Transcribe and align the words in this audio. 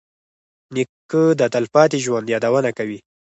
نیکه 0.73 1.23
د 1.39 1.41
تلپاتې 1.53 1.97
ژوند 2.05 2.25
یادونه 2.33 2.69
کوي. 2.77 2.99